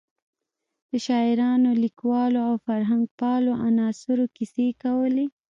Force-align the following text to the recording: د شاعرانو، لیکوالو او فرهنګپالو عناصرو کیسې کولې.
د 0.89 0.91
شاعرانو، 1.05 1.69
لیکوالو 1.83 2.39
او 2.47 2.53
فرهنګپالو 2.65 3.51
عناصرو 3.67 4.25
کیسې 4.35 4.67
کولې. 4.83 5.25